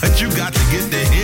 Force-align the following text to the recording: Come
Come 0.02 1.23